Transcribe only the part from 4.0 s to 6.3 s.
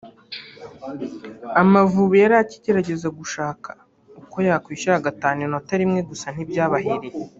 uko yakwishyura agatahana inota rimwe gusa